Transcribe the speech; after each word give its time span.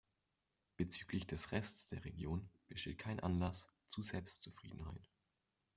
Bezüglich 0.77 1.27
des 1.27 1.51
Rests 1.51 1.89
der 1.89 2.03
Region 2.05 2.49
besteht 2.67 2.97
kein 2.97 3.19
Anlass 3.19 3.69
zu 3.85 4.01
Selbstzufriedenheit. 4.01 5.07